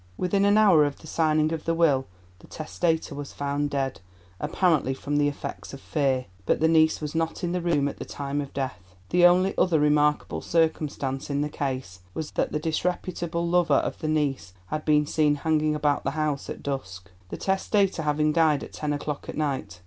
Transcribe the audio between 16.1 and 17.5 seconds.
house at dusk, the